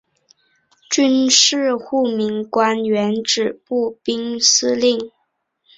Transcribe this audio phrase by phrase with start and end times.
[0.89, 5.11] 军事护民官原指步兵司令。